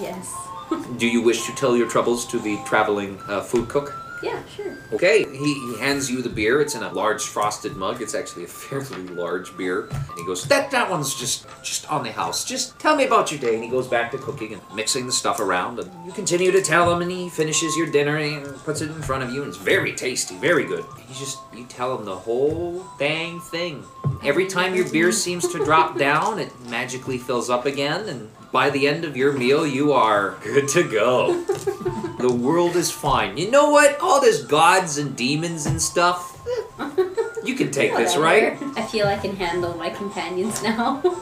yes. 0.00 0.34
Do 0.98 1.06
you 1.06 1.20
wish 1.22 1.46
to 1.46 1.52
tell 1.54 1.76
your 1.76 1.88
troubles 1.88 2.26
to 2.26 2.38
the 2.38 2.58
traveling 2.64 3.18
uh, 3.28 3.40
food 3.42 3.68
cook? 3.68 3.92
Yeah, 4.22 4.40
sure. 4.56 4.69
Okay, 4.92 5.24
he, 5.24 5.54
he 5.54 5.78
hands 5.78 6.10
you 6.10 6.20
the 6.20 6.28
beer. 6.28 6.60
It's 6.60 6.74
in 6.74 6.82
a 6.82 6.92
large 6.92 7.22
frosted 7.22 7.76
mug. 7.76 8.02
It's 8.02 8.14
actually 8.14 8.44
a 8.44 8.48
fairly 8.48 9.06
large 9.08 9.56
beer. 9.56 9.86
And 9.90 10.18
he 10.18 10.26
goes, 10.26 10.44
"That 10.48 10.70
that 10.72 10.90
one's 10.90 11.14
just 11.14 11.46
just 11.62 11.90
on 11.90 12.02
the 12.02 12.10
house. 12.10 12.44
Just 12.44 12.78
tell 12.80 12.96
me 12.96 13.04
about 13.04 13.30
your 13.30 13.40
day." 13.40 13.54
And 13.54 13.62
he 13.62 13.70
goes 13.70 13.86
back 13.86 14.10
to 14.10 14.18
cooking 14.18 14.52
and 14.54 14.62
mixing 14.74 15.06
the 15.06 15.12
stuff 15.12 15.38
around. 15.38 15.78
And 15.78 15.90
you 16.04 16.12
continue 16.12 16.50
to 16.50 16.60
tell 16.60 16.92
him, 16.92 17.02
and 17.02 17.10
he 17.10 17.28
finishes 17.28 17.76
your 17.76 17.86
dinner 17.86 18.16
and 18.16 18.44
puts 18.64 18.80
it 18.80 18.90
in 18.90 19.02
front 19.02 19.22
of 19.22 19.30
you. 19.30 19.42
And 19.42 19.48
it's 19.48 19.62
very 19.62 19.94
tasty, 19.94 20.36
very 20.36 20.64
good. 20.64 20.84
You 21.08 21.14
just 21.14 21.38
you 21.54 21.64
tell 21.66 21.96
him 21.96 22.04
the 22.04 22.16
whole 22.16 22.84
dang 22.98 23.40
thing. 23.40 23.84
Every 24.24 24.46
time 24.46 24.74
your 24.74 24.88
beer 24.90 25.12
seems 25.12 25.46
to 25.48 25.64
drop 25.64 25.98
down, 25.98 26.38
it 26.40 26.52
magically 26.68 27.18
fills 27.18 27.48
up 27.48 27.64
again. 27.64 28.08
And 28.08 28.30
by 28.52 28.70
the 28.70 28.86
end 28.88 29.04
of 29.04 29.16
your 29.16 29.32
meal, 29.32 29.66
you 29.66 29.92
are 29.92 30.36
good 30.42 30.68
to 30.68 30.82
go. 30.82 31.44
The 32.20 32.30
world 32.30 32.76
is 32.76 32.90
fine. 32.90 33.38
You 33.38 33.50
know 33.50 33.70
what? 33.70 33.98
All 33.98 34.20
this 34.20 34.42
gods 34.44 34.98
and 34.98 35.16
demons 35.16 35.64
and 35.64 35.80
stuff. 35.80 36.36
You 37.42 37.54
can 37.54 37.70
take 37.70 37.96
this, 37.96 38.14
right? 38.14 38.58
I 38.76 38.82
feel 38.82 39.06
I 39.06 39.16
can 39.16 39.34
handle 39.36 39.74
my 39.78 39.88
companions 39.88 40.62
now. 40.62 41.02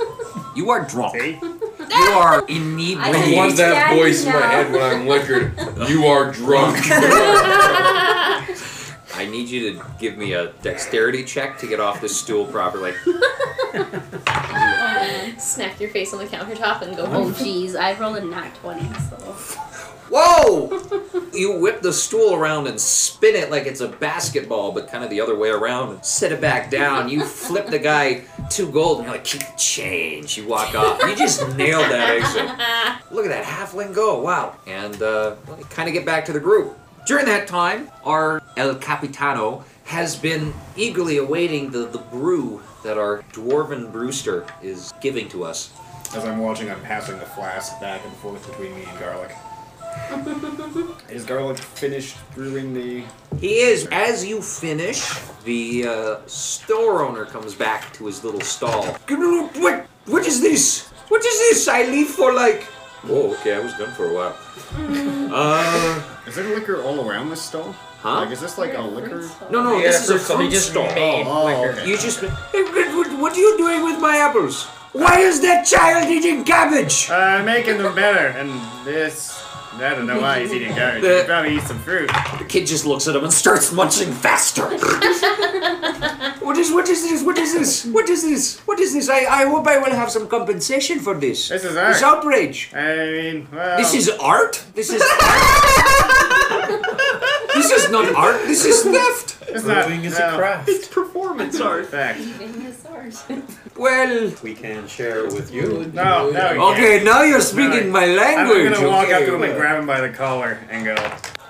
You 0.56 0.70
are 0.70 0.84
drunk. 0.84 1.14
See? 1.20 1.38
You 1.40 1.86
are 2.18 2.42
I 2.42 2.46
inebriated. 2.48 2.98
I 3.14 3.36
want 3.36 3.56
that 3.58 3.74
Yeah, 3.74 3.94
voice 3.94 4.24
in 4.24 4.32
my 4.32 4.40
head 4.40 4.72
when 4.72 4.82
I'm 4.82 5.06
liquored. 5.06 5.52
You 5.88 6.06
are 6.06 6.32
drunk. 6.32 6.76
I 9.14 9.28
need 9.30 9.48
you 9.48 9.74
to 9.74 9.84
give 10.00 10.16
me 10.18 10.32
a 10.32 10.48
dexterity 10.62 11.22
check 11.22 11.58
to 11.58 11.68
get 11.68 11.78
off 11.78 12.00
this 12.00 12.18
stool 12.18 12.44
properly. 12.46 12.92
Smack 15.38 15.80
your 15.80 15.90
face 15.90 16.12
on 16.12 16.18
the 16.18 16.26
countertop 16.26 16.82
and 16.82 16.96
go 16.96 17.04
oh 17.04 17.06
home. 17.06 17.34
jeez, 17.34 17.76
I 17.76 17.98
rolled 17.98 18.16
a 18.16 18.24
nat 18.24 18.54
20, 18.56 18.80
so. 19.08 19.16
Whoa! 20.10 20.84
You 21.34 21.60
whip 21.60 21.82
the 21.82 21.92
stool 21.92 22.34
around 22.34 22.66
and 22.66 22.80
spin 22.80 23.36
it 23.36 23.50
like 23.50 23.66
it's 23.66 23.80
a 23.80 23.86
basketball, 23.86 24.72
but 24.72 24.90
kind 24.90 25.04
of 25.04 25.10
the 25.10 25.20
other 25.20 25.36
way 25.36 25.50
around 25.50 25.90
and 25.90 26.04
set 26.04 26.32
it 26.32 26.40
back 26.40 26.70
down. 26.70 27.08
You 27.08 27.22
flip 27.22 27.66
the 27.66 27.78
guy 27.78 28.22
two 28.50 28.72
gold 28.72 28.98
and 28.98 29.06
you're 29.06 29.14
like, 29.14 29.24
keep 29.24 29.42
the 29.42 29.56
change. 29.56 30.36
You 30.36 30.48
walk 30.48 30.74
off. 30.74 31.00
You 31.02 31.14
just 31.14 31.40
nailed 31.56 31.84
that 31.92 32.10
exit. 32.10 33.10
Look 33.14 33.26
at 33.26 33.28
that 33.28 33.44
halfling 33.44 33.94
go. 33.94 34.20
Wow. 34.20 34.56
And 34.66 35.00
uh, 35.00 35.36
kind 35.70 35.86
of 35.88 35.92
get 35.92 36.04
back 36.04 36.24
to 36.24 36.32
the 36.32 36.40
group. 36.40 36.76
During 37.06 37.26
that 37.26 37.46
time, 37.46 37.88
our 38.04 38.42
El 38.56 38.74
Capitano 38.74 39.64
has 39.88 40.14
been 40.14 40.52
eagerly 40.76 41.16
awaiting 41.16 41.70
the, 41.70 41.86
the 41.86 41.98
brew 41.98 42.62
that 42.84 42.98
our 42.98 43.24
dwarven 43.32 43.90
brewster 43.90 44.46
is 44.62 44.92
giving 45.00 45.26
to 45.30 45.42
us. 45.42 45.72
As 46.14 46.26
I'm 46.26 46.40
watching, 46.40 46.70
I'm 46.70 46.82
passing 46.82 47.18
the 47.18 47.24
flask 47.24 47.80
back 47.80 48.04
and 48.04 48.14
forth 48.16 48.46
between 48.46 48.74
me 48.74 48.84
and 48.84 48.98
Garlic. 48.98 49.34
Is 51.10 51.24
Garlic 51.24 51.58
finished 51.58 52.18
brewing 52.34 52.74
the. 52.74 53.02
He 53.40 53.60
is. 53.60 53.88
As 53.90 54.24
you 54.24 54.42
finish, 54.42 55.02
the 55.44 55.86
uh, 55.86 56.26
store 56.26 57.02
owner 57.02 57.24
comes 57.24 57.54
back 57.54 57.92
to 57.94 58.06
his 58.06 58.22
little 58.22 58.42
stall. 58.42 58.84
What? 58.84 59.86
What 60.04 60.26
is 60.26 60.40
this? 60.40 60.88
What 61.08 61.24
is 61.24 61.38
this? 61.38 61.66
I 61.68 61.84
leave 61.84 62.08
for 62.08 62.32
like. 62.32 62.66
Oh, 63.06 63.32
okay. 63.34 63.54
I 63.54 63.60
was 63.60 63.72
done 63.74 63.92
for 63.92 64.06
a 64.10 64.14
while. 64.14 64.36
Uh, 65.32 66.02
Is 66.26 66.34
there 66.36 66.44
liquor 66.54 66.82
all 66.82 67.08
around 67.08 67.30
this 67.30 67.42
stall? 67.42 67.72
huh? 68.02 68.20
Like, 68.22 68.30
is 68.32 68.40
this 68.40 68.58
like 68.58 68.74
a 68.74 68.80
liquor. 68.82 69.28
No, 69.50 69.62
no. 69.62 69.76
Yeah, 69.78 69.88
this 69.88 70.04
is 70.04 70.10
a 70.10 70.18
so 70.18 70.36
fruit 70.36 70.50
just 70.50 70.70
stall. 70.70 70.86
made 70.94 71.24
Oh, 71.26 71.44
liquor. 71.46 71.72
okay. 71.80 71.88
You 71.88 71.96
just. 71.96 72.20
Hey, 72.20 72.62
what, 72.62 72.94
what- 72.96 73.18
what 73.18 73.32
are 73.36 73.40
you 73.40 73.56
doing 73.58 73.82
with 73.84 74.00
my 74.00 74.16
apples? 74.18 74.64
Why 74.92 75.18
is 75.20 75.40
that 75.42 75.66
child 75.66 76.08
eating 76.08 76.44
cabbage? 76.44 77.10
Uh, 77.10 77.42
making 77.44 77.78
them 77.78 77.94
better, 77.94 78.28
and 78.38 78.50
this. 78.86 79.37
I 79.80 79.94
don't 79.94 80.06
know 80.06 80.20
why 80.20 80.40
he's 80.40 80.52
eating 80.52 80.74
garbage. 80.74 81.02
The- 81.02 81.20
He 81.20 81.24
probably 81.26 81.56
eats 81.56 81.68
some 81.68 81.78
fruit. 81.78 82.08
The 82.38 82.44
kid 82.48 82.66
just 82.66 82.84
looks 82.84 83.06
at 83.08 83.14
him 83.16 83.24
and 83.24 83.32
starts 83.32 83.72
munching 83.72 84.12
faster. 84.12 84.62
what 86.44 86.56
is 86.58 86.72
what 86.72 86.88
is 86.88 87.02
this? 87.02 87.22
What 87.22 87.38
is 87.38 87.52
this? 87.54 87.84
What 87.86 88.08
is 88.08 88.22
this? 88.22 88.58
What 88.66 88.80
is 88.80 88.92
this? 88.94 89.08
I, 89.08 89.20
I 89.42 89.44
hope 89.46 89.66
I 89.66 89.78
will 89.78 89.94
have 89.94 90.10
some 90.10 90.26
compensation 90.28 90.98
for 91.00 91.14
this. 91.14 91.48
This 91.48 91.64
is 91.64 91.76
art. 91.76 91.92
This 91.94 92.02
art. 92.02 92.18
outrage. 92.18 92.70
I 92.74 92.96
mean, 92.96 93.48
well. 93.52 93.76
This 93.78 93.94
is 93.94 94.08
art? 94.20 94.64
This 94.74 94.90
is 94.90 95.00
art? 95.02 95.10
this 97.54 97.70
is 97.70 97.90
not 97.90 98.12
art, 98.14 98.40
this 98.46 98.64
is 98.64 98.82
theft. 98.94 99.27
It's 99.50 99.64
not. 99.64 99.86
Brewing 99.86 100.04
is 100.04 100.18
no, 100.18 100.34
a 100.34 100.38
craft. 100.38 100.68
It's 100.68 100.88
performance 100.88 101.60
art. 101.60 101.86
Fact. 101.86 102.20
Eating 102.20 102.60
his 102.60 102.76
sword. 102.78 103.14
Well, 103.76 104.32
We 104.42 104.54
can 104.54 104.86
share 104.88 105.24
with 105.26 105.50
you. 105.52 105.90
No, 105.94 106.30
no, 106.30 106.52
you 106.52 106.62
okay, 106.72 107.02
now 107.04 107.22
you're 107.22 107.38
No, 107.38 107.44
speaking 107.44 107.90
my 107.90 108.06
language. 108.06 108.36
I'm 108.36 108.48
language. 108.48 108.72
gonna 108.74 108.88
walk 108.88 109.08
up 109.08 109.16
okay. 109.22 109.26
to 109.26 109.34
him 109.36 109.42
and 109.44 109.54
grab 109.56 109.78
him 109.80 109.86
by 109.86 110.00
the 110.00 110.10
collar 110.10 110.58
and 110.70 110.84
go, 110.84 110.94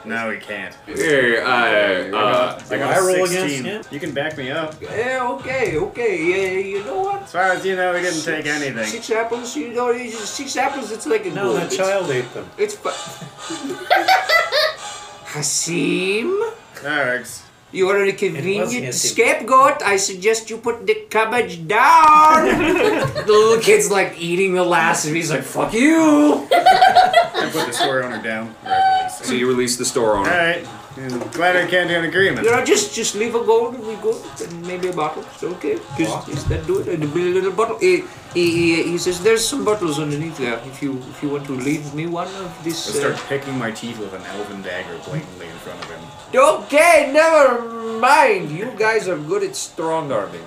no, 0.04 0.28
we 0.28 0.36
can't. 0.38 0.74
Here, 0.86 1.42
uh, 1.42 2.16
uh, 2.16 2.62
I 2.70 2.76
got 2.78 2.94
I 2.94 2.98
a 2.98 3.02
roll 3.02 3.26
16. 3.26 3.66
against 3.66 3.88
him? 3.88 3.94
You 3.94 4.00
can 4.00 4.12
back 4.14 4.36
me 4.38 4.50
up. 4.50 4.74
yeah, 4.80 5.26
okay, 5.32 5.76
okay, 5.76 6.24
yeah, 6.24 6.60
you 6.60 6.84
know 6.84 7.00
what? 7.00 7.22
As 7.22 7.32
far 7.32 7.42
as 7.52 7.64
you 7.66 7.74
know, 7.76 7.92
we 7.94 8.00
didn't 8.02 8.22
take 8.22 8.46
anything. 8.46 8.86
Six 8.86 9.10
apples, 9.10 9.56
you 9.56 9.72
know, 9.72 9.90
you 9.90 10.10
just- 10.10 10.34
six 10.34 10.56
apples, 10.56 10.92
it's 10.92 11.06
like 11.06 11.26
a 11.26 11.30
No, 11.30 11.44
gold. 11.44 11.56
that 11.56 11.72
It's- 11.72 11.76
child 11.76 12.10
ate 12.10 12.32
them. 12.32 12.48
It's 12.56 12.74
fu- 12.76 12.88
Hasim? 15.32 16.52
That 16.82 17.06
works. 17.06 17.42
You 17.70 17.88
are 17.90 18.02
a 18.02 18.12
convenient 18.12 18.94
scapegoat. 18.94 19.82
I 19.82 19.96
suggest 19.98 20.48
you 20.48 20.56
put 20.56 20.86
the 20.86 20.94
cabbage 21.10 21.68
down. 21.68 22.46
the 22.48 23.24
little 23.28 23.60
kid's 23.60 23.90
like 23.90 24.18
eating 24.18 24.54
the 24.54 24.64
last 24.64 25.04
of 25.04 25.12
it. 25.12 25.16
He's 25.16 25.30
like, 25.30 25.42
fuck 25.42 25.74
you. 25.74 26.48
I 26.50 27.50
put 27.52 27.66
the 27.66 27.72
store 27.72 28.02
owner 28.02 28.22
down. 28.22 28.54
Or 28.64 29.08
So 29.10 29.34
you 29.34 29.46
release 29.46 29.76
the 29.76 29.84
store 29.84 30.16
owner. 30.16 30.64
Alright. 30.98 31.32
Glad 31.32 31.56
I 31.56 31.66
can't 31.66 31.88
do 31.88 31.94
an 31.96 32.04
agreement. 32.04 32.44
You 32.44 32.50
know, 32.50 32.64
just 32.64 32.94
just 32.94 33.14
leave 33.14 33.34
a 33.34 33.44
gold 33.44 33.74
and 33.74 33.86
we 33.86 33.94
go 33.96 34.20
and 34.42 34.66
maybe 34.66 34.88
a 34.88 34.92
bottle. 34.92 35.22
It's 35.34 35.44
okay. 35.44 35.78
Just, 35.96 36.26
just 36.26 36.48
that 36.48 36.66
do 36.66 36.80
it. 36.80 36.88
And 36.88 37.04
a 37.04 37.06
little 37.06 37.52
bottle. 37.52 37.78
He, 37.78 38.02
he, 38.34 38.50
he, 38.50 38.82
he 38.82 38.98
says 38.98 39.22
there's 39.22 39.46
some 39.46 39.64
bottles 39.64 39.98
underneath 40.00 40.36
there. 40.38 40.58
If 40.66 40.82
you 40.82 40.98
if 41.10 41.22
you 41.22 41.28
want 41.30 41.46
to 41.46 41.52
leave 41.52 41.94
me 41.94 42.06
one 42.06 42.26
of 42.26 42.60
I 42.60 42.62
this. 42.64 42.78
start 42.78 43.14
Uh, 43.14 43.28
picking 43.28 43.56
my 43.58 43.70
teeth 43.70 43.98
with 43.98 44.12
an 44.12 44.22
elven 44.34 44.62
dagger 44.62 44.98
blatantly 45.06 45.46
in 45.46 45.56
front 45.64 45.78
of 45.84 45.88
him. 45.90 46.00
okay, 46.34 47.10
never 47.12 47.62
mind. 47.98 48.50
You 48.50 48.72
guys 48.76 49.08
are 49.08 49.18
good 49.18 49.42
at 49.44 49.54
strong 49.56 50.10
arming. 50.12 50.44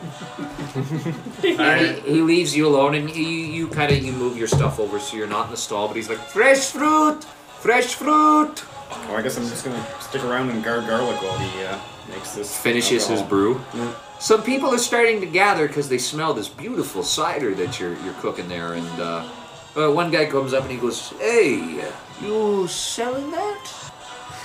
He, 1.42 1.56
he 1.56 2.22
leaves 2.22 2.56
you 2.56 2.68
alone, 2.68 2.94
and 2.96 3.10
you, 3.10 3.26
you 3.26 3.68
kind 3.68 3.92
of 3.92 4.04
you 4.04 4.12
move 4.12 4.38
your 4.38 4.48
stuff 4.48 4.80
over 4.80 5.00
so 5.00 5.18
you're 5.18 5.28
not 5.28 5.46
in 5.46 5.52
the 5.52 5.58
stall. 5.58 5.88
But 5.88 5.98
he's 5.98 6.08
like, 6.10 6.20
Fresh 6.20 6.70
fruit, 6.72 7.24
fresh 7.60 7.96
fruit. 7.96 8.64
Well, 9.08 9.18
I 9.18 9.22
guess 9.22 9.38
I'm 9.38 9.48
just 9.48 9.64
gonna 9.66 9.86
stick 10.00 10.24
around 10.24 10.50
and 10.50 10.64
guard 10.64 10.86
garlic 10.88 11.22
while 11.22 11.38
he 11.40 11.64
uh, 11.64 11.78
makes 12.10 12.34
this. 12.36 12.56
finishes 12.58 13.08
his 13.08 13.20
alcohol. 13.22 13.30
brew. 13.30 13.62
Some 14.20 14.44
people 14.44 14.70
are 14.74 14.78
starting 14.78 15.20
to 15.22 15.26
gather 15.28 15.68
because 15.68 15.90
they 15.90 15.98
smell 15.98 16.34
this 16.34 16.48
beautiful 16.48 17.04
cider 17.04 17.54
that 17.56 17.80
you're 17.80 17.96
you're 18.04 18.14
cooking 18.22 18.48
there, 18.48 18.74
and 18.74 19.00
uh, 19.00 19.28
uh, 19.76 19.90
one 19.92 20.12
guy 20.12 20.26
comes 20.26 20.54
up 20.54 20.64
and 20.64 20.72
he 20.72 20.78
goes, 20.78 21.10
"Hey, 21.20 21.84
you 22.22 22.68
selling 22.68 23.32
that?" 23.32 23.68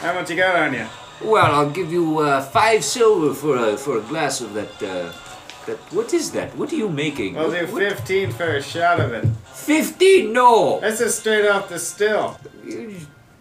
How 0.01 0.15
much 0.15 0.31
you 0.31 0.37
got 0.37 0.57
on 0.57 0.75
you? 0.75 0.87
Well, 1.23 1.55
I'll 1.55 1.71
give 1.71 1.91
you 1.93 2.19
uh, 2.21 2.43
five 2.43 2.85
silver 2.85 3.35
for 3.35 3.57
a 3.57 3.77
for 3.77 3.99
a 3.99 4.03
glass 4.03 4.41
of 4.41 4.55
that. 4.55 4.83
Uh, 4.83 5.13
that 5.67 5.79
what 5.93 6.15
is 6.15 6.31
that? 6.33 6.57
What 6.57 6.73
are 6.73 6.77
you 6.77 6.89
making? 6.89 7.37
I'll 7.37 7.51
do 7.51 7.67
What- 7.67 7.83
15 7.83 8.31
for 8.33 8.57
a 8.57 8.63
shot 8.63 9.01
of 9.01 9.13
it. 9.13 9.25
Fifteen? 9.53 10.33
No. 10.33 10.79
That's 10.81 11.01
just 11.01 11.19
straight 11.21 11.49
off 11.49 11.69
the 11.69 11.79
still. 11.79 12.39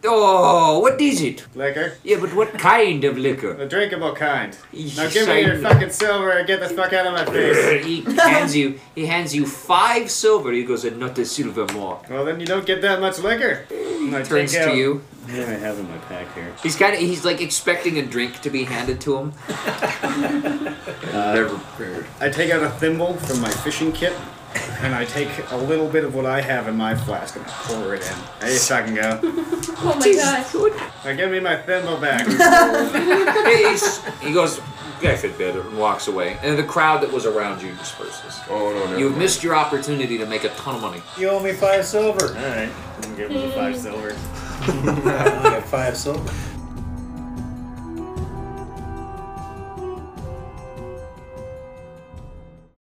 Oh, 0.08 0.80
what 0.80 1.00
is 1.02 1.22
it? 1.22 1.46
Liquor. 1.56 1.94
Yeah, 2.04 2.18
but 2.20 2.34
what 2.34 2.54
kind 2.60 3.04
of 3.04 3.18
liquor? 3.18 3.54
The 3.54 3.66
drinkable 3.66 4.14
kind. 4.14 4.58
Now 4.74 5.10
give 5.10 5.28
me 5.28 5.42
your 5.42 5.58
fucking 5.60 5.90
silver 5.92 6.32
and 6.32 6.48
get 6.48 6.60
the 6.60 6.70
fuck 6.70 6.94
out 6.94 7.08
of 7.08 7.14
my 7.14 7.26
face. 7.26 7.86
he 7.90 8.02
hands 8.16 8.56
you 8.56 8.80
he 8.94 9.06
hands 9.06 9.36
you 9.36 9.46
five 9.46 10.10
silver. 10.12 10.52
He 10.52 10.64
goes, 10.64 10.86
and 10.86 11.00
not 11.00 11.18
a 11.18 11.26
silver 11.26 11.66
more. 11.74 12.00
Well, 12.10 12.26
then 12.26 12.40
you 12.40 12.46
don't 12.46 12.66
get 12.66 12.82
that 12.82 13.00
much 13.02 13.20
liquor. 13.20 13.66
And 13.72 14.16
I 14.16 14.24
Turns 14.24 14.52
to 14.54 14.70
out- 14.70 14.76
you. 14.76 15.02
Yeah, 15.28 15.42
I 15.42 15.54
have 15.54 15.80
in 15.80 15.90
my 15.90 15.98
pack 15.98 16.32
here. 16.36 16.54
He's 16.62 16.76
kind 16.76 16.94
of 16.94 17.00
he's 17.00 17.26
like 17.26 17.42
expecting 17.42 17.98
a 17.98 18.06
drink 18.06 18.42
to 18.42 18.52
be 18.52 18.64
handed 18.64 19.02
to 19.02 19.18
him. 19.18 19.34
Uh, 21.16 21.34
Never 21.34 21.50
prepared. 21.58 22.06
I 22.20 22.30
take 22.30 22.52
out 22.52 22.62
a 22.62 22.70
thimble 22.70 23.14
from 23.16 23.40
my 23.42 23.50
fishing 23.50 23.92
kit, 23.94 24.14
and 24.82 24.94
I 24.94 25.06
take 25.06 25.30
a 25.52 25.58
little 25.58 25.88
bit 25.88 26.04
of 26.04 26.16
what 26.16 26.26
I 26.26 26.42
have 26.42 26.68
in 26.68 26.76
my 26.76 26.96
flask 26.96 27.36
and 27.36 27.46
I 27.46 27.50
pour 27.50 27.96
it 27.96 28.10
in. 28.10 28.18
There 28.40 28.52
you 28.52 28.60
fucking 28.60 28.96
go. 28.96 29.20
Oh 29.78 29.94
my 30.00 30.14
gosh. 30.14 30.54
Now 31.04 31.14
give 31.14 31.30
me 31.30 31.40
my 31.42 31.58
thimble 31.58 31.98
back. 31.98 32.26
He's- 32.26 34.02
he 34.22 34.34
goes, 34.34 34.62
"Yeah, 35.02 35.16
fit 35.18 35.38
better," 35.38 35.62
and 35.62 35.78
walks 35.78 36.08
away. 36.08 36.38
And 36.42 36.58
the 36.58 36.64
crowd 36.64 37.02
that 37.04 37.12
was 37.12 37.26
around 37.26 37.62
you 37.62 37.74
disperses. 37.74 38.40
Oh 38.50 38.72
no, 38.72 38.92
no. 38.92 38.98
You've 38.98 39.18
missed 39.18 39.44
your 39.44 39.54
opportunity 39.54 40.18
to 40.18 40.26
make 40.26 40.46
a 40.46 40.50
ton 40.50 40.76
of 40.76 40.82
money. 40.82 41.02
You 41.18 41.30
owe 41.30 41.42
me 41.42 41.52
five 41.52 41.86
silver. 41.86 42.28
Alright, 42.28 42.70
I'm 42.70 43.02
gonna 43.02 43.16
give 43.16 43.32
him 43.32 43.42
the 43.42 43.52
five 43.52 43.76
hmm. 43.76 43.82
silver. 43.82 44.16
I 44.62 45.44
got 45.44 45.66
five 45.66 45.98
silver. 45.98 46.34